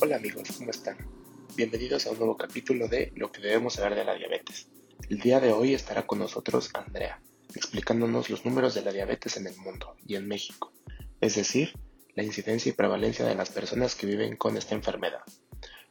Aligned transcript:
Hola 0.00 0.14
amigos, 0.14 0.48
¿cómo 0.56 0.70
están? 0.70 0.96
Bienvenidos 1.56 2.06
a 2.06 2.12
un 2.12 2.18
nuevo 2.18 2.36
capítulo 2.36 2.86
de 2.86 3.10
Lo 3.16 3.32
que 3.32 3.40
debemos 3.40 3.74
saber 3.74 3.96
de 3.96 4.04
la 4.04 4.14
diabetes. 4.14 4.68
El 5.10 5.18
día 5.18 5.40
de 5.40 5.52
hoy 5.52 5.74
estará 5.74 6.06
con 6.06 6.20
nosotros 6.20 6.70
Andrea, 6.72 7.20
explicándonos 7.52 8.30
los 8.30 8.44
números 8.44 8.74
de 8.74 8.82
la 8.82 8.92
diabetes 8.92 9.36
en 9.38 9.48
el 9.48 9.56
mundo 9.56 9.96
y 10.06 10.14
en 10.14 10.28
México, 10.28 10.72
es 11.20 11.34
decir, 11.34 11.76
la 12.14 12.22
incidencia 12.22 12.70
y 12.70 12.74
prevalencia 12.74 13.26
de 13.26 13.34
las 13.34 13.50
personas 13.50 13.96
que 13.96 14.06
viven 14.06 14.36
con 14.36 14.56
esta 14.56 14.76
enfermedad. 14.76 15.22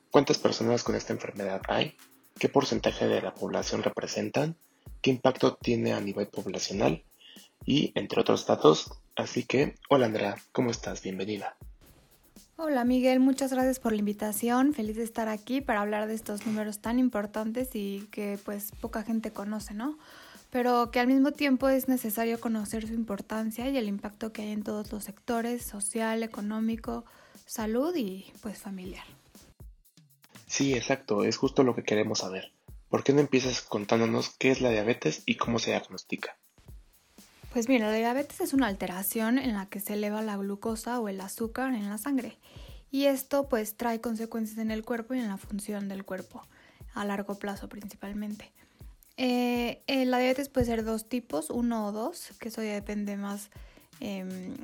¿Cuántas 0.09 0.37
personas 0.37 0.85
con 0.85 0.95
esta 0.95 1.11
enfermedad 1.11 1.61
hay? 1.67 1.97
¿Qué 2.39 2.47
porcentaje 2.47 3.09
de 3.09 3.21
la 3.21 3.33
población 3.33 3.83
representan? 3.83 4.55
¿Qué 5.01 5.09
impacto 5.09 5.57
tiene 5.57 5.91
a 5.91 5.99
nivel 5.99 6.27
poblacional? 6.27 7.03
Y 7.65 7.91
entre 7.93 8.21
otros 8.21 8.47
datos, 8.47 8.89
así 9.17 9.43
que, 9.43 9.75
hola 9.89 10.05
Andrea, 10.05 10.37
¿cómo 10.53 10.71
estás? 10.71 11.01
Bienvenida. 11.01 11.57
Hola 12.59 12.85
Miguel, 12.85 13.19
muchas 13.19 13.53
gracias 13.53 13.79
por 13.79 13.91
la 13.91 13.99
invitación. 13.99 14.73
Feliz 14.73 14.95
de 14.95 15.03
estar 15.03 15.29
aquí 15.29 15.61
para 15.61 15.81
hablar 15.81 16.07
de 16.07 16.15
estos 16.15 16.47
números 16.47 16.79
tan 16.79 16.97
importantes 16.97 17.69
y 17.75 18.07
que 18.09 18.39
pues 18.43 18.71
poca 18.81 19.03
gente 19.03 19.31
conoce, 19.31 19.75
¿no? 19.75 19.99
Pero 20.49 20.89
que 20.89 20.99
al 20.99 21.05
mismo 21.05 21.31
tiempo 21.33 21.69
es 21.69 21.87
necesario 21.87 22.39
conocer 22.39 22.87
su 22.87 22.95
importancia 22.95 23.69
y 23.69 23.77
el 23.77 23.87
impacto 23.87 24.33
que 24.33 24.41
hay 24.41 24.53
en 24.53 24.63
todos 24.63 24.91
los 24.91 25.03
sectores, 25.03 25.61
social, 25.61 26.23
económico, 26.23 27.05
salud 27.45 27.95
y 27.95 28.25
pues 28.41 28.57
familiar. 28.57 29.05
Sí, 30.47 30.73
exacto, 30.73 31.25
es 31.25 31.37
justo 31.37 31.61
lo 31.61 31.75
que 31.75 31.83
queremos 31.83 32.19
saber. 32.19 32.53
¿Por 32.89 33.03
qué 33.03 33.13
no 33.13 33.19
empiezas 33.19 33.61
contándonos 33.61 34.31
qué 34.39 34.49
es 34.49 34.61
la 34.61 34.71
diabetes 34.71 35.21
y 35.27 35.35
cómo 35.35 35.59
se 35.59 35.69
diagnostica? 35.69 36.35
Pues 37.57 37.69
mira, 37.69 37.89
la 37.89 37.97
diabetes 37.97 38.39
es 38.39 38.53
una 38.53 38.67
alteración 38.67 39.39
en 39.39 39.55
la 39.55 39.65
que 39.65 39.79
se 39.79 39.93
eleva 39.93 40.21
la 40.21 40.37
glucosa 40.37 40.99
o 40.99 41.09
el 41.09 41.19
azúcar 41.19 41.73
en 41.73 41.89
la 41.89 41.97
sangre 41.97 42.37
y 42.91 43.05
esto 43.05 43.49
pues 43.49 43.75
trae 43.75 43.99
consecuencias 43.99 44.59
en 44.59 44.69
el 44.69 44.85
cuerpo 44.85 45.15
y 45.15 45.19
en 45.21 45.27
la 45.27 45.37
función 45.37 45.89
del 45.89 46.05
cuerpo, 46.05 46.43
a 46.93 47.03
largo 47.03 47.33
plazo 47.39 47.67
principalmente. 47.67 48.51
Eh, 49.17 49.81
eh, 49.87 50.05
la 50.05 50.19
diabetes 50.19 50.49
puede 50.49 50.67
ser 50.67 50.83
dos 50.83 51.09
tipos, 51.09 51.49
uno 51.49 51.87
o 51.87 51.91
dos, 51.91 52.29
que 52.39 52.49
eso 52.49 52.61
ya 52.61 52.73
depende 52.73 53.17
más 53.17 53.49
em, 54.01 54.55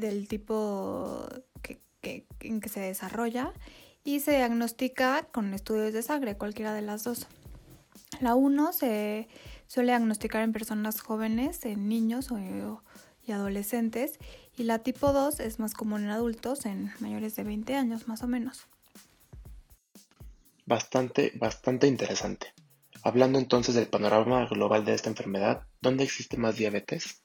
del 0.00 0.26
tipo 0.26 1.28
en 2.40 2.60
que 2.62 2.68
se 2.70 2.80
desarrolla 2.80 3.52
y 4.04 4.20
se 4.20 4.30
diagnostica 4.38 5.28
con 5.32 5.52
estudios 5.52 5.92
de 5.92 6.00
sangre, 6.00 6.38
cualquiera 6.38 6.72
de 6.72 6.80
las 6.80 7.04
dos. 7.04 7.26
La 8.20 8.34
1 8.34 8.72
se 8.72 9.28
suele 9.72 9.92
diagnosticar 9.92 10.42
en 10.42 10.52
personas 10.52 11.00
jóvenes, 11.00 11.64
en 11.64 11.88
niños 11.88 12.28
y 13.26 13.32
adolescentes, 13.32 14.18
y 14.54 14.64
la 14.64 14.80
tipo 14.80 15.14
2 15.14 15.40
es 15.40 15.58
más 15.58 15.72
común 15.72 16.02
en 16.02 16.10
adultos, 16.10 16.66
en 16.66 16.92
mayores 17.00 17.36
de 17.36 17.44
20 17.44 17.74
años 17.74 18.06
más 18.06 18.22
o 18.22 18.28
menos. 18.28 18.66
Bastante, 20.66 21.32
bastante 21.36 21.86
interesante. 21.86 22.52
Hablando 23.02 23.38
entonces 23.38 23.74
del 23.74 23.86
panorama 23.86 24.44
global 24.44 24.84
de 24.84 24.92
esta 24.92 25.08
enfermedad, 25.08 25.62
¿dónde 25.80 26.04
existe 26.04 26.36
más 26.36 26.56
diabetes? 26.56 27.22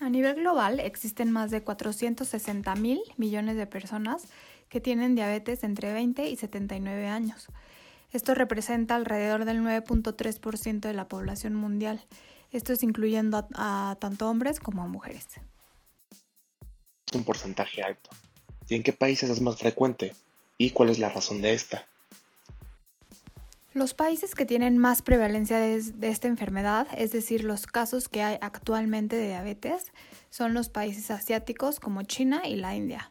A 0.00 0.08
nivel 0.08 0.34
global 0.34 0.80
existen 0.80 1.30
más 1.30 1.52
de 1.52 1.62
460 1.62 2.74
mil 2.74 3.00
millones 3.16 3.56
de 3.56 3.68
personas 3.68 4.24
que 4.68 4.80
tienen 4.80 5.14
diabetes 5.14 5.62
entre 5.62 5.92
20 5.92 6.28
y 6.28 6.34
79 6.34 7.06
años. 7.06 7.46
Esto 8.12 8.34
representa 8.34 8.96
alrededor 8.96 9.44
del 9.44 9.60
9.3% 9.60 10.80
de 10.80 10.94
la 10.94 11.08
población 11.08 11.54
mundial. 11.54 12.04
Esto 12.50 12.72
es 12.72 12.82
incluyendo 12.82 13.48
a, 13.54 13.96
tanto 14.00 14.28
hombres 14.28 14.58
como 14.58 14.82
a 14.82 14.86
mujeres. 14.86 15.26
Es 17.06 17.14
un 17.14 17.24
porcentaje 17.24 17.82
alto. 17.82 18.10
¿Y 18.68 18.74
en 18.74 18.82
qué 18.82 18.92
países 18.92 19.30
es 19.30 19.40
más 19.40 19.56
frecuente? 19.56 20.14
¿Y 20.58 20.70
cuál 20.70 20.90
es 20.90 20.98
la 20.98 21.08
razón 21.08 21.40
de 21.40 21.54
esta? 21.54 21.86
Los 23.72 23.94
países 23.94 24.34
que 24.34 24.46
tienen 24.46 24.78
más 24.78 25.00
prevalencia 25.00 25.60
de, 25.60 25.80
esta 26.02 26.26
enfermedad, 26.26 26.88
es 26.96 27.12
decir, 27.12 27.44
los 27.44 27.68
casos 27.68 28.08
que 28.08 28.20
hay 28.20 28.36
actualmente 28.40 29.14
de 29.14 29.28
diabetes, 29.28 29.92
son 30.28 30.54
los 30.54 30.68
países 30.68 31.12
asiáticos 31.12 31.78
como 31.78 32.02
China 32.02 32.42
y 32.48 32.56
la 32.56 32.74
India. 32.74 33.08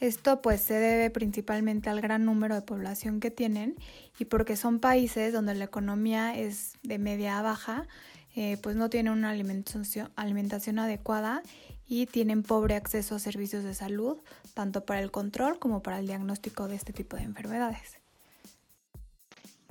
Esto 0.00 0.40
pues 0.40 0.62
se 0.62 0.74
debe 0.74 1.10
principalmente 1.10 1.90
al 1.90 2.00
gran 2.00 2.24
número 2.24 2.54
de 2.54 2.62
población 2.62 3.20
que 3.20 3.30
tienen 3.30 3.76
y 4.18 4.24
porque 4.24 4.56
son 4.56 4.80
países 4.80 5.34
donde 5.34 5.54
la 5.54 5.64
economía 5.64 6.34
es 6.38 6.72
de 6.82 6.98
media 6.98 7.38
a 7.38 7.42
baja, 7.42 7.86
eh, 8.34 8.56
pues 8.62 8.76
no 8.76 8.88
tienen 8.88 9.12
una 9.12 9.28
alimentación, 9.28 10.10
alimentación 10.16 10.78
adecuada 10.78 11.42
y 11.86 12.06
tienen 12.06 12.42
pobre 12.42 12.76
acceso 12.76 13.16
a 13.16 13.18
servicios 13.18 13.62
de 13.62 13.74
salud, 13.74 14.16
tanto 14.54 14.86
para 14.86 15.00
el 15.00 15.10
control 15.10 15.58
como 15.58 15.82
para 15.82 15.98
el 15.98 16.06
diagnóstico 16.06 16.66
de 16.66 16.76
este 16.76 16.94
tipo 16.94 17.16
de 17.16 17.24
enfermedades. 17.24 17.98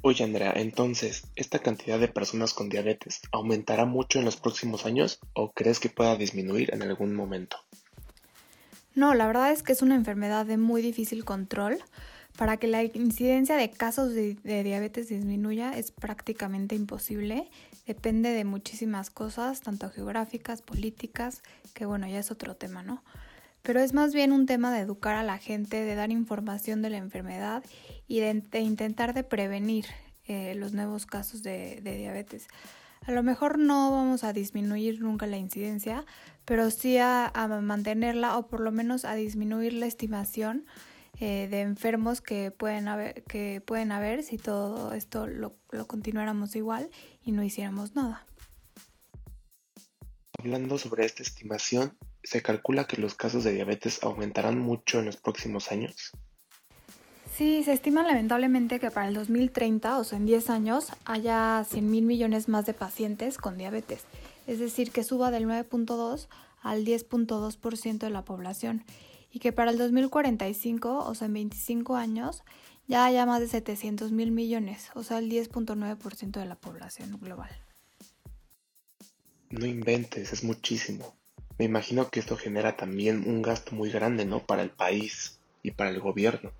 Oye 0.01 0.23
Andrea, 0.23 0.53
entonces, 0.56 1.23
¿esta 1.35 1.59
cantidad 1.59 2.00
de 2.00 2.07
personas 2.07 2.53
con 2.53 2.69
diabetes 2.69 3.22
aumentará 3.31 3.85
mucho 3.85 4.19
en 4.19 4.25
los 4.25 4.38
próximos 4.38 4.85
años 4.85 5.19
o 5.34 5.51
crees 5.51 5.79
que 5.79 5.89
pueda 5.89 6.16
disminuir 6.16 6.73
en 6.73 6.84
algún 6.84 7.16
momento? 7.16 7.57
No, 8.95 9.13
la 9.13 9.27
verdad 9.27 9.51
es 9.51 9.63
que 9.63 9.72
es 9.72 9.81
una 9.81 9.95
enfermedad 9.95 10.45
de 10.45 10.57
muy 10.57 10.81
difícil 10.81 11.25
control. 11.25 11.77
Para 12.38 12.55
que 12.55 12.67
la 12.67 12.83
incidencia 12.83 13.57
de 13.57 13.69
casos 13.69 14.13
de, 14.13 14.38
diabetes 14.63 15.09
disminuya 15.09 15.73
es 15.77 15.91
prácticamente 15.91 16.73
imposible. 16.73 17.50
Depende 17.85 18.29
de 18.29 18.45
muchísimas 18.45 19.09
cosas, 19.09 19.59
tanto 19.59 19.89
geográficas, 19.89 20.61
políticas, 20.61 21.41
que 21.73 21.85
bueno, 21.85 22.07
ya 22.07 22.19
es 22.19 22.31
otro 22.31 22.55
tema, 22.55 22.81
¿no? 22.81 23.03
Pero 23.61 23.81
es 23.81 23.94
más 23.94 24.13
bien 24.13 24.31
un 24.31 24.45
tema 24.45 24.72
de 24.72 24.79
educar 24.79 25.16
a 25.16 25.23
la 25.23 25.38
gente, 25.38 25.83
de 25.83 25.95
dar 25.95 26.11
información 26.11 26.81
de 26.81 26.91
la 26.91 26.97
enfermedad 26.97 27.61
y 28.07 28.21
de, 28.21 28.59
intentar 28.61 29.13
de 29.13 29.23
prevenir 29.23 29.88
eh, 30.25 30.56
los 30.56 30.71
nuevos 30.71 31.06
casos 31.06 31.44
de 31.44 31.81
diabetes. 31.83 32.47
A 33.09 33.12
lo 33.12 33.24
mejor 33.24 33.58
no 33.58 33.90
vamos 33.90 34.24
a 34.24 34.34
disminuir 34.34 35.02
nunca 35.02 35.25
la 35.25 35.38
incidencia, 35.38 36.06
pero 36.46 36.70
sí 36.70 37.00
a, 37.00 37.31
mantenerla 37.59 38.38
o 38.38 38.47
por 38.47 38.59
lo 38.59 38.72
menos 38.72 39.03
a 39.03 39.16
disminuir 39.16 39.74
la 39.74 39.88
estimación 39.88 40.68
eh, 41.19 41.48
de 41.50 41.62
enfermos 41.62 42.22
que 42.22 42.52
pueden 42.52 42.88
haber, 42.88 43.24
que 43.24 43.64
pueden 43.66 43.92
haber 43.92 44.22
si 44.22 44.38
todo 44.38 44.94
esto 44.94 45.25
lo, 45.25 45.58
lo 45.72 45.88
continuáramos 45.88 46.56
igual 46.56 46.92
y 47.24 47.31
no 47.31 47.42
hiciéramos 47.44 47.96
nada. 47.96 48.28
Hablando 50.38 50.78
sobre 50.78 51.03
esta 51.03 51.24
estimación, 51.24 51.98
¿se 52.22 52.44
calcula 52.44 52.86
que 52.86 53.02
los 53.02 53.16
casos 53.16 53.44
de 53.44 53.53
diabetes 53.53 54.03
aumentarán 54.03 54.59
mucho 54.59 55.00
en 55.00 55.08
los 55.08 55.18
próximos 55.18 55.72
años? 55.72 56.12
Sí, 57.39 57.63
se 57.63 57.72
estima 57.72 58.03
lamentablemente 58.03 58.81
que 58.81 58.91
para 58.91 59.07
el 59.07 59.13
2030, 59.13 59.97
o 59.97 60.03
sea, 60.03 60.17
en 60.17 60.25
10 60.25 60.50
años, 60.50 60.88
haya 61.05 61.66
100 61.69 61.89
mil 61.89 62.03
millones 62.03 62.50
más 62.50 62.66
de 62.66 62.73
pacientes 62.73 63.38
con 63.38 63.57
diabetes. 63.57 64.01
Es 64.45 64.59
decir, 64.59 64.91
que 64.91 65.05
suba 65.05 65.31
del 65.31 65.45
9.2 65.45 66.27
al 66.61 66.83
10.2% 66.83 68.00
de 68.00 68.09
la 68.09 68.25
población. 68.25 68.83
Y 69.31 69.39
que 69.39 69.53
para 69.53 69.72
el 69.72 69.77
2045, 69.77 70.97
o 70.97 71.16
sea, 71.16 71.27
en 71.27 71.33
25 71.35 71.95
años, 71.95 72.44
ya 72.89 73.05
haya 73.05 73.25
más 73.25 73.39
de 73.39 73.47
700 73.47 74.11
mil 74.11 74.31
millones, 74.31 74.89
o 74.94 75.03
sea, 75.03 75.19
el 75.19 75.31
10.9% 75.31 76.41
de 76.41 76.45
la 76.45 76.56
población 76.56 77.17
global. 77.21 77.51
No 79.50 79.66
inventes, 79.66 80.33
es 80.33 80.44
muchísimo. 80.44 81.16
Me 81.57 81.63
imagino 81.63 82.09
que 82.09 82.19
esto 82.19 82.35
genera 82.35 82.75
también 82.75 83.23
un 83.25 83.41
gasto 83.41 83.77
muy 83.77 83.91
grande, 83.91 84.25
¿no? 84.25 84.45
Para 84.45 84.61
el 84.61 84.71
país 84.71 85.39
y 85.63 85.71
para 85.71 85.89
el 85.89 86.01
gobierno. 86.01 86.51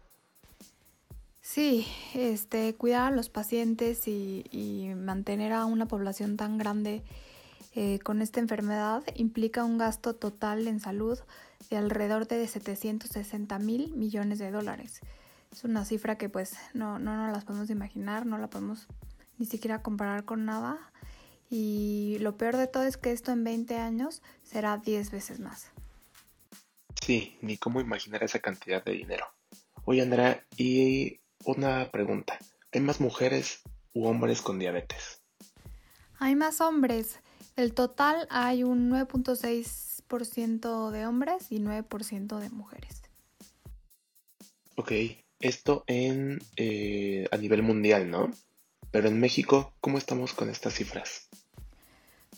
Sí, 1.52 1.88
este, 2.14 2.76
cuidar 2.76 3.12
a 3.12 3.16
los 3.16 3.30
pacientes 3.30 4.08
y, 4.08 4.94
mantener 4.96 5.52
a 5.52 5.66
una 5.66 5.88
población 5.88 6.38
tan 6.38 6.60
grande 6.60 7.02
eh, 7.74 7.98
con 8.04 8.22
esta 8.22 8.40
enfermedad 8.40 9.04
implica 9.16 9.64
un 9.64 9.80
gasto 9.80 10.14
total 10.14 10.68
en 10.68 10.80
salud 10.80 11.18
de 11.72 11.78
alrededor 11.78 12.28
de 12.28 12.48
760 12.48 13.58
mil 13.58 13.92
millones 13.96 14.38
de 14.38 14.52
dólares. 14.52 15.00
Es 15.52 15.64
una 15.64 15.86
cifra 15.86 16.20
que 16.20 16.30
pues 16.30 16.56
no, 16.76 17.00
no 17.00 17.18
nos 17.18 17.36
la 17.36 17.44
podemos 17.44 17.72
imaginar, 17.72 18.28
no 18.28 18.38
la 18.38 18.52
podemos 18.52 18.86
ni 19.40 19.48
siquiera 19.48 19.82
comparar 19.82 20.26
con 20.26 20.46
nada. 20.46 20.78
Y 21.50 22.18
lo 22.20 22.38
peor 22.38 22.58
de 22.58 22.68
todo 22.68 22.84
es 22.84 22.98
que 22.98 23.12
esto 23.12 23.32
en 23.32 23.44
20 23.44 23.76
años 23.76 24.22
será 24.44 24.78
10 24.78 25.10
veces 25.10 25.40
más. 25.40 25.72
Sí, 27.02 27.40
ni 27.42 27.58
cómo 27.58 27.82
imaginar 27.82 28.24
esa 28.24 28.38
cantidad 28.38 28.84
de 28.84 28.92
dinero. 28.92 29.26
Oye 29.86 30.04
Andrea, 30.04 30.46
¿y 30.56 31.20
una 31.46 31.90
pregunta. 31.92 32.38
¿Hay 32.72 32.82
más 32.82 33.00
mujeres 33.00 33.62
u 33.94 34.08
hombres 34.08 34.42
con 34.42 34.60
diabetes? 34.60 35.22
Hay 36.20 36.36
más 36.36 36.62
hombres. 36.62 37.20
El 37.56 37.74
total 37.74 38.28
hay 38.30 38.64
un 38.64 38.92
9.6% 38.92 40.92
de 40.92 41.06
hombres 41.06 41.52
y 41.52 41.60
9% 41.60 42.40
de 42.40 42.50
mujeres. 42.50 43.02
Ok, 44.76 44.92
esto 45.40 45.84
en 45.88 46.40
eh, 46.56 47.28
a 47.32 47.38
nivel 47.38 47.64
mundial, 47.64 48.10
¿no? 48.10 48.32
Pero 48.92 49.08
en 49.08 49.20
México, 49.20 49.74
¿cómo 49.82 49.98
estamos 49.98 50.34
con 50.34 50.50
estas 50.50 50.76
cifras? 50.76 51.30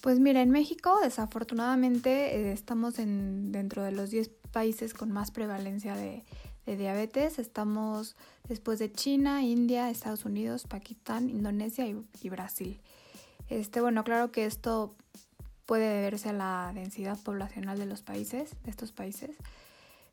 Pues 0.02 0.20
mira, 0.20 0.42
en 0.42 0.50
México 0.50 1.00
desafortunadamente 1.04 2.36
eh, 2.36 2.52
estamos 2.52 2.98
en, 2.98 3.52
dentro 3.52 3.84
de 3.84 3.92
los 3.92 4.10
10 4.10 4.30
países 4.52 4.94
con 4.94 5.12
más 5.12 5.32
prevalencia 5.32 5.96
de, 5.96 6.24
de 6.66 6.78
diabetes. 6.78 7.40
Estamos 7.40 8.16
después 8.48 8.80
de 8.80 8.92
China, 8.92 9.44
India, 9.44 9.90
Estados 9.90 10.26
Unidos, 10.26 10.66
Pakistán, 10.68 11.30
Indonesia 11.30 11.86
y, 11.88 12.30
Brasil. 12.30 12.80
Este, 13.50 13.82
bueno, 13.82 14.04
claro 14.04 14.32
que 14.32 14.46
esto 14.46 14.96
puede 15.66 15.88
deberse 15.88 16.30
a 16.30 16.34
la 16.34 16.72
densidad 16.74 17.18
poblacional 17.20 17.78
de 17.78 17.86
los 17.86 18.02
países, 18.02 18.56
de 18.64 18.72
estos 18.72 18.92
países. 18.92 19.32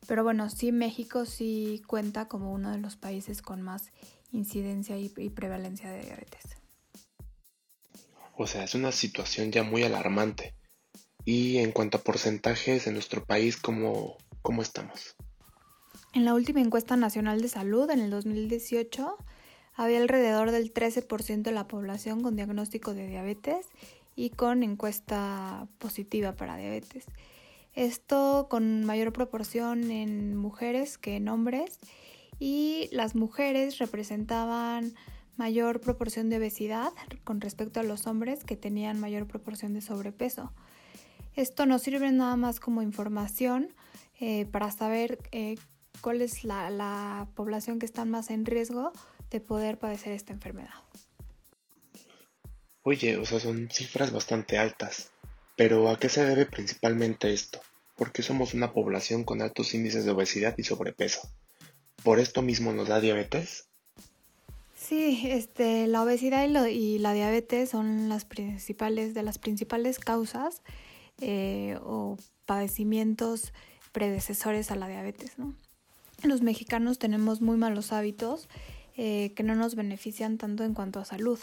Pero 0.07 0.23
bueno, 0.23 0.49
sí 0.49 0.71
México 0.71 1.25
sí 1.25 1.81
cuenta 1.85 2.27
como 2.27 2.53
uno 2.53 2.71
de 2.71 2.77
los 2.77 2.95
países 2.95 3.41
con 3.41 3.61
más 3.61 3.91
incidencia 4.31 4.97
y, 4.97 5.09
prevalencia 5.09 5.89
de 5.91 6.01
diabetes. 6.01 6.43
O 8.35 8.47
sea, 8.47 8.63
es 8.63 8.73
una 8.75 8.91
situación 8.91 9.51
ya 9.51 9.63
muy 9.63 9.83
alarmante. 9.83 10.53
Y 11.25 11.57
en 11.57 11.73
cuanto 11.73 11.97
a 11.97 12.01
porcentajes 12.01 12.87
en 12.87 12.93
nuestro 12.93 13.25
país, 13.25 13.57
¿cómo, 13.57 14.17
cómo 14.41 14.61
estamos? 14.61 15.15
En 16.13 16.25
la 16.25 16.33
última 16.33 16.59
encuesta 16.59 16.95
nacional 16.95 17.39
de 17.39 17.49
salud, 17.49 17.87
en 17.91 17.99
el 17.99 18.09
2018, 18.09 19.15
había 19.75 19.99
alrededor 19.99 20.49
del 20.49 20.73
13% 20.73 21.43
de 21.43 21.51
la 21.51 21.67
población 21.67 22.23
con 22.23 22.35
diagnóstico 22.35 22.95
de 22.95 23.07
diabetes 23.07 23.67
y 24.15 24.31
con 24.31 24.63
encuesta 24.63 25.67
positiva 25.77 26.33
para 26.33 26.57
diabetes. 26.57 27.05
Esto 27.75 28.47
con 28.49 28.85
mayor 28.85 29.13
proporción 29.13 29.91
en 29.91 30.35
mujeres 30.35 30.97
que 30.97 31.15
en 31.15 31.29
hombres 31.29 31.77
y 32.39 32.89
las 32.91 33.13
mujeres 33.13 33.77
representaban 33.77 34.95
mayor 35.37 35.79
proporción 35.79 36.29
de 36.29 36.37
obesidad 36.37 36.91
con 37.23 37.39
respecto 37.39 37.79
a 37.79 37.83
los 37.83 38.07
hombres 38.07 38.43
que 38.43 38.57
tenían 38.57 38.99
mayor 38.99 39.27
proporción 39.27 39.73
de 39.73 39.81
sobrepeso. 39.81 40.51
Esto 41.35 41.67
nos 41.67 41.83
sirve 41.83 42.11
nada 42.11 42.35
más 42.35 42.59
como 42.59 42.81
información 42.81 43.73
eh, 44.19 44.47
para 44.47 44.71
saber 44.71 45.19
eh, 45.31 45.55
cuál 45.99 46.21
es 46.21 46.43
la, 46.43 46.69
la 46.69 47.27
población 47.35 47.79
que 47.79 47.85
está 47.85 48.05
más 48.05 48.29
en 48.29 48.45
riesgo 48.45 48.91
de 49.29 49.39
poder 49.39 49.77
padecer 49.77 50.13
esta 50.13 50.33
enfermedad. 50.33 50.73
Oye, 52.83 53.17
o 53.17 53.25
sea, 53.25 53.39
son 53.39 53.69
cifras 53.69 54.11
bastante 54.11 54.57
altas. 54.57 55.11
Pero 55.55 55.89
¿a 55.89 55.99
qué 55.99 56.07
se 56.07 56.25
debe 56.25 56.45
principalmente 56.45 57.33
esto? 57.33 57.59
Porque 57.97 58.21
somos 58.21 58.53
una 58.53 58.71
población 58.71 59.25
con 59.25 59.41
altos 59.41 59.73
índices 59.73 60.05
de 60.05 60.11
obesidad 60.11 60.55
y 60.57 60.63
sobrepeso. 60.63 61.29
¿Por 62.01 62.19
esto 62.19 62.41
mismo 62.41 62.71
nos 62.71 62.87
da 62.87 63.01
diabetes? 63.01 63.67
Sí, 64.73 65.21
este, 65.25 65.85
la 65.87 66.01
obesidad 66.01 66.47
y, 66.69 66.99
la 66.99 67.13
diabetes 67.13 67.69
son 67.71 68.07
las 68.07 68.23
principales, 68.23 69.13
de 69.13 69.23
las 69.23 69.37
principales 69.37 69.99
causas 69.99 70.61
eh, 71.19 71.77
o 71.83 72.15
padecimientos 72.45 73.51
predecesores 73.91 74.71
a 74.71 74.75
la 74.75 74.87
diabetes, 74.87 75.37
¿no? 75.37 75.53
Los 76.23 76.41
mexicanos 76.41 76.99
tenemos 76.99 77.41
muy 77.41 77.57
malos 77.57 77.91
hábitos 77.91 78.49
eh, 78.97 79.33
que 79.35 79.43
no 79.43 79.55
nos 79.55 79.75
benefician 79.75 80.37
tanto 80.37 80.63
en 80.63 80.73
cuanto 80.73 80.99
a 80.99 81.05
salud. 81.05 81.39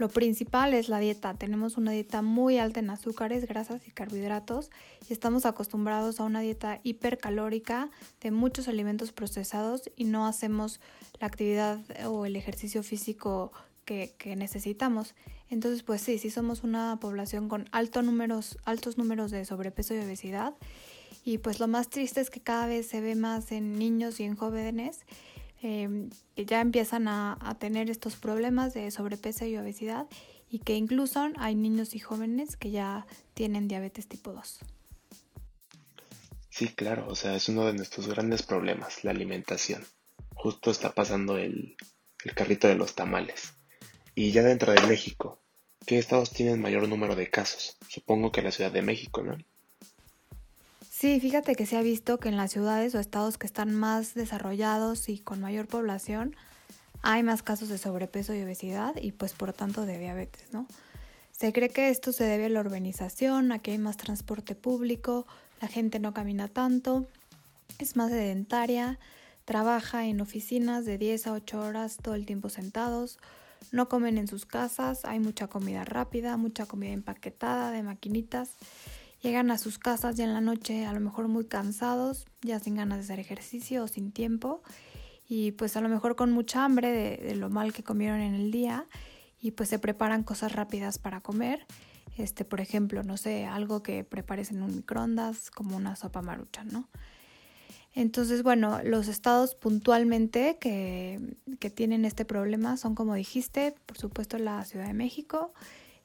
Lo 0.00 0.08
principal 0.08 0.72
es 0.72 0.88
la 0.88 0.98
dieta. 0.98 1.34
Tenemos 1.34 1.76
una 1.76 1.92
dieta 1.92 2.22
muy 2.22 2.56
alta 2.56 2.80
en 2.80 2.88
azúcares, 2.88 3.46
grasas 3.46 3.86
y 3.86 3.90
carbohidratos 3.90 4.70
y 5.08 5.12
estamos 5.12 5.44
acostumbrados 5.44 6.20
a 6.20 6.24
una 6.24 6.40
dieta 6.40 6.80
hipercalórica 6.84 7.90
de 8.22 8.30
muchos 8.30 8.66
alimentos 8.66 9.12
procesados 9.12 9.90
y 9.96 10.04
no 10.04 10.26
hacemos 10.26 10.80
la 11.20 11.26
actividad 11.26 11.80
o 12.06 12.24
el 12.24 12.36
ejercicio 12.36 12.82
físico 12.82 13.52
que, 13.84 14.36
necesitamos. 14.36 15.14
Entonces, 15.48 15.82
pues 15.82 16.00
sí, 16.00 16.18
sí 16.18 16.30
somos 16.30 16.62
una 16.62 16.98
población 17.00 17.48
con 17.48 17.68
altos 17.72 18.04
números, 18.04 18.56
altos 18.64 18.98
números 18.98 19.30
de 19.30 19.44
sobrepeso 19.44 19.94
y 19.94 19.98
obesidad. 19.98 20.54
Y 21.24 21.38
pues 21.38 21.60
lo 21.60 21.68
más 21.68 21.88
triste 21.88 22.20
es 22.20 22.30
que 22.30 22.40
cada 22.40 22.66
vez 22.66 22.86
se 22.86 23.00
ve 23.00 23.14
más 23.14 23.52
en 23.52 23.78
niños 23.78 24.20
y 24.20 24.24
en 24.24 24.36
jóvenes 24.36 25.00
Em, 25.62 26.08
que 26.34 26.46
ya 26.46 26.62
empiezan 26.62 27.06
a, 27.06 27.36
tener 27.58 27.90
estos 27.90 28.16
problemas 28.16 28.72
de 28.72 28.90
sobrepeso 28.90 29.44
y 29.44 29.58
obesidad 29.58 30.06
y 30.48 30.60
que 30.60 30.74
incluso 30.74 31.28
hay 31.36 31.54
niños 31.54 31.94
y 31.94 31.98
jóvenes 31.98 32.56
que 32.56 32.70
ya 32.70 33.06
tienen 33.34 33.68
diabetes 33.68 34.08
tipo 34.08 34.32
2. 34.32 34.60
Sí, 36.48 36.68
claro, 36.68 37.06
o 37.08 37.14
sea, 37.14 37.36
es 37.36 37.48
uno 37.50 37.66
de 37.66 37.74
nuestros 37.74 38.08
grandes 38.08 38.42
problemas, 38.42 39.04
la 39.04 39.10
alimentación. 39.10 39.84
Justo 40.34 40.70
está 40.70 40.94
pasando 40.94 41.36
el, 41.36 41.76
el 42.24 42.34
carrito 42.34 42.66
de 42.66 42.74
los 42.74 42.94
tamales. 42.94 43.52
Y 44.14 44.32
ya 44.32 44.42
dentro 44.42 44.72
de 44.72 44.80
México, 44.86 45.42
¿qué 45.86 45.98
estados 45.98 46.30
tienen 46.30 46.62
mayor 46.62 46.88
número 46.88 47.16
de 47.16 47.28
casos? 47.28 47.76
Supongo 47.86 48.32
que 48.32 48.42
la 48.42 48.50
Ciudad 48.50 48.72
de 48.72 48.82
México, 48.82 49.22
¿no? 49.22 49.36
Sí, 51.00 51.18
fíjate 51.18 51.54
que 51.54 51.64
se 51.64 51.78
ha 51.78 51.80
visto 51.80 52.20
que 52.20 52.28
en 52.28 52.36
las 52.36 52.52
ciudades 52.52 52.94
o 52.94 53.00
estados 53.00 53.38
que 53.38 53.46
están 53.46 53.74
más 53.74 54.12
desarrollados 54.12 55.08
y 55.08 55.18
con 55.18 55.40
mayor 55.40 55.66
población 55.66 56.36
hay 57.00 57.22
más 57.22 57.42
casos 57.42 57.70
de 57.70 57.78
sobrepeso 57.78 58.34
y 58.34 58.42
obesidad 58.42 58.94
y 59.00 59.12
pues 59.12 59.32
por 59.32 59.54
tanto 59.54 59.86
de 59.86 59.98
diabetes, 59.98 60.52
¿no? 60.52 60.66
Se 61.32 61.54
cree 61.54 61.70
que 61.70 61.88
esto 61.88 62.12
se 62.12 62.24
debe 62.24 62.44
a 62.44 62.48
la 62.50 62.60
urbanización, 62.60 63.50
a 63.50 63.60
que 63.60 63.70
hay 63.70 63.78
más 63.78 63.96
transporte 63.96 64.54
público, 64.54 65.26
la 65.62 65.68
gente 65.68 66.00
no 66.00 66.12
camina 66.12 66.48
tanto, 66.48 67.08
es 67.78 67.96
más 67.96 68.10
sedentaria, 68.10 68.98
trabaja 69.46 70.04
en 70.04 70.20
oficinas 70.20 70.84
de 70.84 70.98
10 70.98 71.28
a 71.28 71.32
8 71.32 71.60
horas 71.62 71.96
todo 71.96 72.14
el 72.14 72.26
tiempo 72.26 72.50
sentados, 72.50 73.18
no 73.72 73.88
comen 73.88 74.18
en 74.18 74.28
sus 74.28 74.44
casas, 74.44 75.06
hay 75.06 75.18
mucha 75.18 75.46
comida 75.46 75.82
rápida, 75.82 76.36
mucha 76.36 76.66
comida 76.66 76.92
empaquetada 76.92 77.70
de 77.70 77.82
maquinitas 77.82 78.50
Llegan 79.22 79.50
a 79.50 79.58
sus 79.58 79.78
casas 79.78 80.16
ya 80.16 80.24
en 80.24 80.32
la 80.32 80.40
noche 80.40 80.86
a 80.86 80.92
lo 80.94 81.00
mejor 81.00 81.28
muy 81.28 81.44
cansados, 81.44 82.26
ya 82.40 82.58
sin 82.58 82.76
ganas 82.76 82.98
de 82.98 83.04
hacer 83.04 83.20
ejercicio 83.20 83.84
o 83.84 83.88
sin 83.88 84.12
tiempo 84.12 84.62
y 85.28 85.52
pues 85.52 85.76
a 85.76 85.80
lo 85.80 85.88
mejor 85.88 86.16
con 86.16 86.32
mucha 86.32 86.64
hambre 86.64 86.90
de, 86.90 87.36
lo 87.36 87.50
mal 87.50 87.72
que 87.72 87.84
comieron 87.84 88.20
en 88.20 88.34
el 88.34 88.50
día 88.50 88.86
y 89.40 89.52
pues 89.52 89.68
se 89.68 89.78
preparan 89.78 90.24
cosas 90.24 90.52
rápidas 90.52 90.98
para 90.98 91.20
comer. 91.20 91.66
Este, 92.16 92.44
por 92.44 92.60
ejemplo, 92.60 93.04
no 93.04 93.16
sé, 93.16 93.46
algo 93.46 93.82
que 93.82 94.02
prepares 94.02 94.50
en 94.50 94.62
un 94.62 94.74
microondas 94.74 95.52
como 95.52 95.76
una 95.76 95.94
sopa 95.94 96.20
marucha, 96.20 96.64
¿no? 96.64 96.88
Entonces, 97.94 98.42
bueno, 98.42 98.80
los 98.82 99.06
estados 99.06 99.54
puntualmente 99.54 100.58
que, 100.60 101.36
que 101.60 101.70
tienen 101.70 102.04
este 102.04 102.24
problema 102.24 102.76
son, 102.76 102.96
como 102.96 103.14
dijiste, 103.14 103.74
por 103.86 103.98
supuesto 103.98 104.36
la 104.38 104.64
Ciudad 104.64 104.86
de 104.86 104.94
México, 104.94 105.52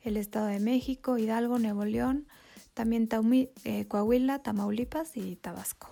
el 0.01 0.17
Estado 0.17 0.45
de 0.45 0.59
México, 0.59 1.17
Hidalgo, 1.17 1.57
Nuevo 1.57 1.83
León, 1.83 2.27
también 2.75 3.09
eh, 3.63 3.87
Coahuila, 3.87 4.43
Tamaulipas 4.43 5.17
y 5.17 5.37
Tabasco. 5.37 5.89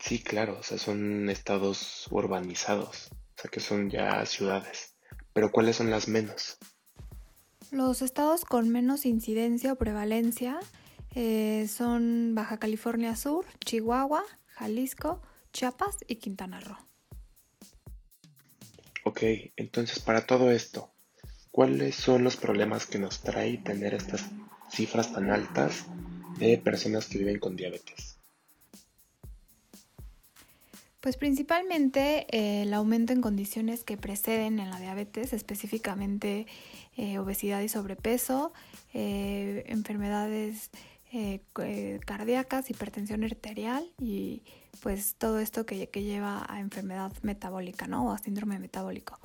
Sí, 0.00 0.18
claro, 0.22 0.58
o 0.58 0.62
sea, 0.62 0.78
son 0.78 1.28
estados 1.28 2.08
urbanizados, 2.10 3.10
o 3.12 3.42
sea, 3.42 3.50
que 3.50 3.60
son 3.60 3.90
ya 3.90 4.24
ciudades. 4.26 4.94
Pero 5.32 5.52
¿cuáles 5.52 5.76
son 5.76 5.90
las 5.90 6.08
menos? 6.08 6.58
Los 7.70 8.02
estados 8.02 8.44
con 8.44 8.70
menos 8.70 9.06
incidencia 9.06 9.74
o 9.74 9.76
prevalencia 9.76 10.58
eh, 11.14 11.68
son 11.68 12.34
Baja 12.34 12.58
California 12.58 13.14
Sur, 13.14 13.44
Chihuahua, 13.64 14.24
Jalisco, 14.54 15.20
Chiapas 15.52 15.98
y 16.08 16.16
Quintana 16.16 16.60
Roo. 16.60 16.78
Ok, 19.04 19.22
entonces 19.56 20.00
para 20.00 20.26
todo 20.26 20.50
esto, 20.50 20.92
¿cuáles 21.50 21.94
son 21.94 22.24
los 22.24 22.36
problemas 22.36 22.86
que 22.86 22.98
nos 22.98 23.20
trae 23.20 23.58
tener 23.58 23.94
estas 23.94 24.30
cifras 24.70 25.12
tan 25.12 25.30
altas 25.30 25.86
de 26.40 26.58
personas 26.58 27.06
que 27.06 27.18
viven 27.18 27.38
con 27.38 27.54
diabetes? 27.54 28.16
Pues 31.00 31.16
principalmente 31.16 32.26
eh, 32.30 32.62
el 32.62 32.74
aumento 32.74 33.12
en 33.12 33.22
condiciones 33.22 33.84
que 33.84 33.96
preceden 33.96 34.58
en 34.58 34.70
la 34.70 34.78
diabetes, 34.78 35.32
específicamente 35.32 36.46
eh, 36.96 37.18
obesidad 37.18 37.62
y 37.62 37.68
sobrepeso, 37.68 38.52
eh, 38.92 39.64
enfermedades 39.66 40.70
cardíacas, 42.04 42.70
hipertensión 42.70 43.24
arterial 43.24 43.84
y 43.98 44.42
pues 44.80 45.16
todo 45.18 45.40
esto 45.40 45.66
que, 45.66 45.88
que, 45.88 46.04
lleva 46.04 46.46
a 46.48 46.60
enfermedad 46.60 47.12
metabólica, 47.22 47.88
¿no? 47.88 48.06
O 48.06 48.12
a 48.12 48.18
síndrome 48.18 48.60
metabólico. 48.60 49.18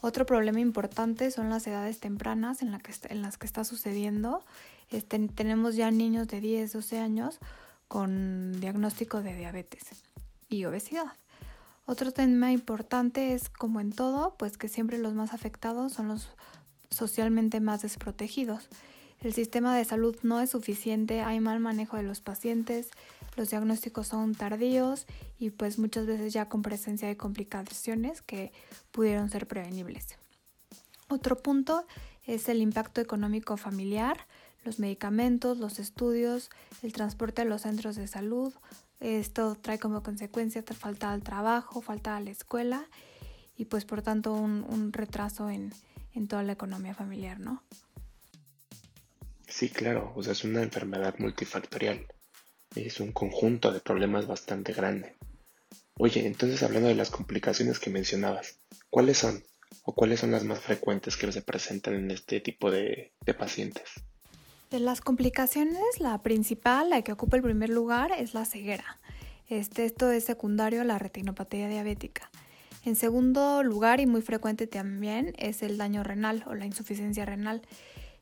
Otro 0.00 0.26
problema 0.26 0.60
importante 0.60 1.30
son 1.30 1.50
las 1.50 1.66
edades 1.66 1.98
tempranas 1.98 2.62
en, 2.62 2.70
las 2.70 3.36
que 3.36 3.46
está 3.46 3.64
sucediendo 3.64 4.44
este, 4.90 5.18
tenemos 5.28 5.76
ya 5.76 5.90
niños 5.90 6.28
de 6.28 6.40
10, 6.40 6.72
12 6.72 6.98
años 6.98 7.38
con 7.88 8.60
diagnóstico 8.60 9.22
de 9.22 9.34
diabetes 9.34 9.84
y 10.48 10.64
obesidad. 10.64 11.12
Otro 11.86 12.12
tema 12.12 12.52
importante 12.52 13.32
es, 13.32 13.48
como 13.48 13.80
en 13.80 13.92
todo, 13.92 14.34
pues 14.38 14.58
que 14.58 14.68
siempre 14.68 14.98
los 14.98 15.14
más 15.14 15.32
afectados 15.32 15.94
son 15.94 16.08
los 16.08 16.28
socialmente 16.90 17.60
más 17.60 17.82
desprotegidos. 17.82 18.68
El 19.20 19.32
sistema 19.32 19.74
de 19.74 19.84
salud 19.84 20.16
no 20.22 20.40
es 20.40 20.50
suficiente, 20.50 21.22
hay 21.22 21.40
mal 21.40 21.60
manejo 21.60 21.96
de 21.96 22.02
los 22.02 22.20
pacientes, 22.20 22.90
los 23.36 23.50
diagnósticos 23.50 24.08
son 24.08 24.34
tardíos 24.34 25.06
y 25.38 25.50
pues 25.50 25.78
muchas 25.78 26.06
veces 26.06 26.32
ya 26.32 26.48
con 26.48 26.62
presencia 26.62 27.08
de 27.08 27.16
complicaciones 27.16 28.22
que 28.22 28.52
pudieron 28.92 29.30
ser 29.30 29.48
prevenibles. 29.48 30.16
Otro 31.08 31.38
punto 31.38 31.86
es 32.26 32.48
el 32.48 32.60
impacto 32.60 33.00
económico 33.00 33.56
familiar 33.56 34.26
los 34.64 34.78
medicamentos, 34.78 35.58
los 35.58 35.78
estudios, 35.78 36.50
el 36.82 36.92
transporte 36.92 37.42
a 37.42 37.44
los 37.44 37.62
centros 37.62 37.96
de 37.96 38.06
salud, 38.06 38.52
Esto 39.00 39.56
trae 39.60 39.78
como 39.78 40.02
consecuencia 40.02 40.62
falta 40.62 41.12
al 41.12 41.22
trabajo, 41.22 41.80
falta 41.80 42.16
a 42.16 42.20
la 42.20 42.30
escuela 42.30 42.86
y 43.56 43.66
pues 43.66 43.84
por 43.84 44.02
tanto 44.02 44.32
un, 44.34 44.92
retraso 44.92 45.50
en, 45.50 45.72
en 46.14 46.26
toda 46.26 46.42
la 46.42 46.52
economía 46.52 46.94
familiar, 46.94 47.38
¿no? 47.38 47.62
Sí, 49.48 49.70
claro, 49.70 50.12
o 50.14 50.22
sea, 50.22 50.32
es 50.32 50.44
una 50.44 50.62
enfermedad 50.62 51.14
multifactorial. 51.18 52.06
Es 52.74 53.00
un 53.00 53.12
conjunto 53.12 53.72
de 53.72 53.80
problemas 53.80 54.26
bastante 54.26 54.72
grande. 54.72 55.16
Oye, 55.94 56.26
entonces 56.26 56.62
hablando 56.62 56.88
de 56.88 56.94
las 56.94 57.10
complicaciones 57.10 57.80
que 57.80 57.90
mencionabas, 57.90 58.60
¿cuáles 58.88 59.18
son? 59.18 59.42
¿O 59.82 59.94
cuáles 59.94 60.20
son 60.20 60.30
las 60.30 60.44
más 60.44 60.60
frecuentes 60.60 61.16
que 61.16 61.32
se 61.32 61.42
presentan 61.42 61.94
en 61.94 62.10
este 62.12 62.40
tipo 62.40 62.70
de, 62.70 63.12
pacientes? 63.36 63.90
De 64.70 64.80
las 64.80 65.00
complicaciones, 65.00 65.98
la 65.98 66.22
principal, 66.22 66.90
la 66.90 67.00
que 67.00 67.12
ocupa 67.12 67.38
el 67.38 67.42
primer 67.42 67.70
lugar, 67.70 68.12
es 68.12 68.34
la 68.34 68.44
ceguera. 68.44 68.98
Este, 69.48 69.86
esto 69.86 70.10
es 70.10 70.24
secundario 70.24 70.82
a 70.82 70.84
la 70.84 70.98
retinopatía 70.98 71.68
diabética. 71.68 72.30
En 72.84 72.94
segundo 72.94 73.62
lugar, 73.62 73.98
y 73.98 74.06
muy 74.06 74.20
frecuente 74.20 74.66
también, 74.66 75.32
es 75.38 75.62
el 75.62 75.78
daño 75.78 76.02
renal 76.04 76.44
o 76.46 76.54
la 76.54 76.66
insuficiencia 76.66 77.24
renal, 77.24 77.62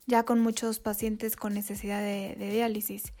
ya 0.05 0.23
con 0.23 0.39
muchos 0.39 0.79
pacientes 0.79 1.35
con 1.35 1.53
necesidad 1.53 1.99
de, 1.99 2.35
diálisis. 2.37 3.13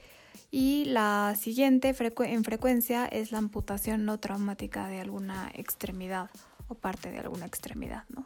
Y 0.49 0.85
la 0.85 1.35
siguiente 1.37 1.93
en 1.99 2.43
frecuencia 2.45 3.05
es 3.07 3.33
la 3.33 3.39
amputación 3.39 4.05
no 4.05 4.21
traumática 4.21 4.87
de 4.87 5.01
alguna 5.01 5.51
extremidad 5.53 6.29
o 6.69 6.75
parte 6.75 7.11
de 7.11 7.19
alguna 7.19 7.45
extremidad, 7.45 8.05
¿no? 8.07 8.25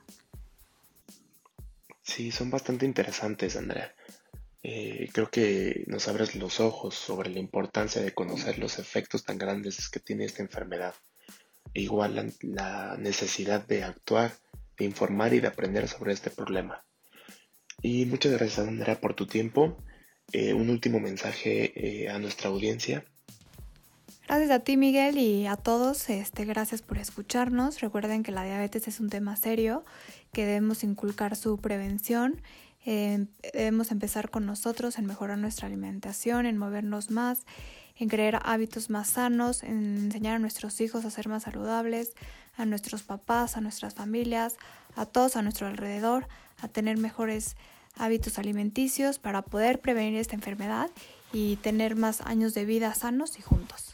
Sí, 2.03 2.31
son 2.31 2.51
bastante 2.51 2.85
interesantes, 2.85 3.55
Andrea. 3.55 3.95
Eh, 4.63 5.09
creo 5.11 5.31
que 5.31 5.83
nos 5.87 6.07
abres 6.07 6.35
los 6.35 6.59
ojos 6.59 6.93
sobre 6.93 7.29
la 7.29 7.39
importancia 7.39 8.01
de 8.01 8.13
conocer 8.13 8.59
los 8.59 8.77
efectos 8.77 9.23
tan 9.23 9.37
grandes 9.37 9.89
que 9.89 9.99
tiene 9.99 10.25
esta 10.25 10.43
enfermedad. 10.43 10.93
E 11.73 11.81
igual 11.81 12.33
la, 12.41 12.97
necesidad 12.97 13.65
de 13.65 13.83
actuar, 13.83 14.33
de 14.77 14.85
informar 14.85 15.33
y 15.33 15.39
de 15.39 15.47
aprender 15.47 15.87
sobre 15.87 16.13
este 16.13 16.29
problema. 16.29 16.83
Y 17.81 18.05
muchas 18.05 18.33
gracias, 18.33 18.67
Andrea, 18.67 18.99
por 18.99 19.15
tu 19.15 19.25
tiempo. 19.25 19.77
Eh, 20.31 20.53
un 20.53 20.69
último 20.69 20.99
mensaje 20.99 22.03
eh, 22.03 22.09
a 22.09 22.19
nuestra 22.19 22.49
audiencia. 22.49 23.03
Gracias 24.27 24.51
a 24.51 24.59
ti, 24.59 24.77
Miguel, 24.77 25.17
y 25.17 25.47
a 25.47 25.57
todos. 25.57 26.09
Este, 26.09 26.45
gracias 26.45 26.81
por 26.81 26.97
escucharnos. 26.99 27.81
Recuerden 27.81 28.23
que 28.23 28.31
la 28.31 28.43
diabetes 28.43 28.87
es 28.87 28.99
un 28.99 29.09
tema 29.09 29.35
serio, 29.35 29.83
que 30.31 30.45
debemos 30.45 30.83
inculcar 30.83 31.35
su 31.35 31.57
prevención. 31.57 32.41
Eh, 32.85 33.25
debemos 33.53 33.91
empezar 33.91 34.29
con 34.29 34.45
nosotros 34.45 34.97
en 34.97 35.05
mejorar 35.05 35.37
nuestra 35.37 35.67
alimentación, 35.67 36.45
en 36.45 36.57
movernos 36.57 37.11
más, 37.11 37.45
en 37.95 38.09
crear 38.09 38.41
hábitos 38.43 38.89
más 38.89 39.09
sanos, 39.09 39.63
en 39.63 39.97
enseñar 39.97 40.35
a 40.35 40.39
nuestros 40.39 40.81
hijos 40.81 41.05
a 41.05 41.11
ser 41.11 41.27
más 41.27 41.43
saludables, 41.43 42.13
a 42.57 42.65
nuestros 42.65 43.03
papás, 43.03 43.57
a 43.57 43.61
nuestras 43.61 43.93
familias, 43.93 44.57
a 44.95 45.05
todos 45.05 45.35
a 45.35 45.41
nuestro 45.41 45.67
alrededor, 45.67 46.27
a 46.59 46.67
tener 46.67 46.97
mejores 46.97 47.55
hábitos 47.95 48.39
alimenticios 48.39 49.19
para 49.19 49.41
poder 49.41 49.79
prevenir 49.79 50.19
esta 50.19 50.35
enfermedad 50.35 50.89
y 51.33 51.57
tener 51.57 51.95
más 51.95 52.21
años 52.21 52.53
de 52.53 52.65
vida 52.65 52.93
sanos 52.93 53.37
y 53.37 53.41
juntos. 53.41 53.93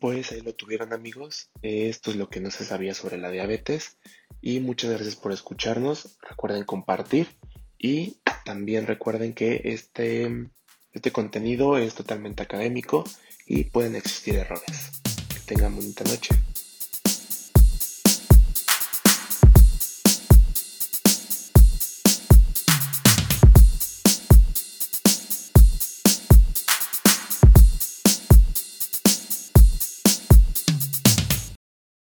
Pues 0.00 0.30
ahí 0.30 0.40
lo 0.42 0.54
tuvieron 0.54 0.92
amigos, 0.92 1.50
esto 1.62 2.10
es 2.10 2.16
lo 2.16 2.28
que 2.28 2.40
no 2.40 2.50
se 2.50 2.64
sabía 2.64 2.94
sobre 2.94 3.18
la 3.18 3.30
diabetes 3.30 3.98
y 4.40 4.60
muchas 4.60 4.90
gracias 4.90 5.16
por 5.16 5.32
escucharnos, 5.32 6.18
recuerden 6.28 6.64
compartir 6.64 7.26
y 7.78 8.18
también 8.44 8.86
recuerden 8.86 9.34
que 9.34 9.60
este, 9.64 10.48
este 10.92 11.10
contenido 11.10 11.78
es 11.78 11.94
totalmente 11.94 12.42
académico 12.42 13.04
y 13.46 13.64
pueden 13.64 13.96
existir 13.96 14.36
errores. 14.36 15.00
Que 15.28 15.40
tengan 15.54 15.74
bonita 15.74 16.04
noche. 16.04 16.30